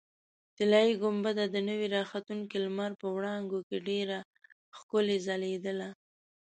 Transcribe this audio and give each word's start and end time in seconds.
طلایي 0.57 0.93
ګنبده 1.01 1.45
د 1.49 1.55
نوي 1.69 1.87
راختونکي 1.95 2.57
لمر 2.65 2.91
په 3.01 3.07
وړانګو 3.15 3.59
کې 3.67 3.77
ډېره 3.87 4.17
ښکلې 4.77 5.17
ځلېدله. 5.25 5.89